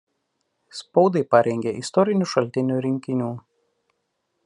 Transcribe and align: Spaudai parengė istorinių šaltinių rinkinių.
Spaudai 0.77 1.23
parengė 1.35 1.75
istorinių 1.83 2.31
šaltinių 2.35 2.81
rinkinių. 2.89 3.33